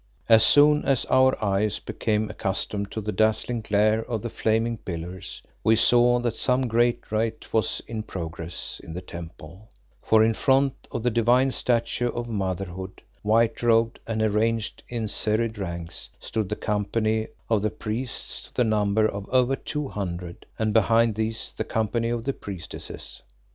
As 0.27 0.43
soon 0.43 0.83
as 0.83 1.05
our 1.11 1.37
eyes 1.45 1.77
became 1.77 2.27
accustomed 2.31 2.89
to 2.91 3.01
the 3.01 3.11
dazzling 3.11 3.61
glare 3.61 4.01
of 4.05 4.23
the 4.23 4.31
flaming 4.31 4.79
pillars, 4.79 5.43
we 5.63 5.75
saw 5.75 6.17
that 6.21 6.33
some 6.33 6.67
great 6.67 7.11
rite 7.11 7.45
was 7.53 7.83
in 7.87 8.01
progress 8.01 8.81
in 8.83 8.93
the 8.93 9.01
temple, 9.01 9.69
for 10.01 10.23
in 10.23 10.33
front 10.33 10.73
of 10.91 11.03
the 11.03 11.11
divine 11.11 11.51
statue 11.51 12.07
of 12.13 12.27
Motherhood, 12.27 13.03
white 13.21 13.61
robed 13.61 13.99
and 14.07 14.23
arranged 14.23 14.81
in 14.89 15.07
serried 15.07 15.59
ranks, 15.59 16.09
stood 16.19 16.49
the 16.49 16.55
company 16.55 17.27
of 17.47 17.61
the 17.61 17.69
priests 17.69 18.45
to 18.47 18.53
the 18.55 18.63
number 18.63 19.05
of 19.07 19.29
over 19.29 19.55
two 19.55 19.87
hundred, 19.87 20.47
and 20.57 20.73
behind 20.73 21.13
these 21.13 21.53
the 21.55 21.63
company 21.63 22.09
of 22.09 22.23
the 22.23 22.33
priestesses. 22.33 23.21